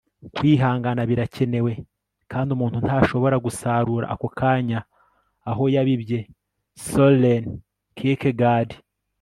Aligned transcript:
kwihangana 0.35 1.01
birakenewe, 1.09 1.71
kandi 2.31 2.49
umuntu 2.55 2.77
ntashobora 2.85 3.35
gusarura 3.45 4.05
ako 4.13 4.27
kanya 4.39 4.79
aho 5.49 5.63
yabibye.- 5.75 6.19
soren 6.89 7.43
kierkegaard 7.97 8.69